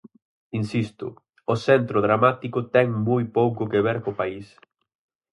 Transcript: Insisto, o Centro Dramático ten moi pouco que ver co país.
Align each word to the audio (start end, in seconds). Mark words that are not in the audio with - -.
Insisto, 0.59 1.07
o 1.53 1.55
Centro 1.65 1.97
Dramático 2.05 2.59
ten 2.75 2.87
moi 3.07 3.23
pouco 3.37 3.63
que 3.71 3.83
ver 3.85 3.97
co 4.03 4.17
país. 4.21 4.47